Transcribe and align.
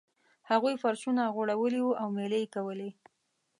هغوی 0.49 0.75
فرشونه 0.83 1.23
غوړولي 1.35 1.81
وو 1.83 1.97
او 2.01 2.07
میلې 2.17 2.39
یې 2.43 2.51
کولې. 2.55 2.89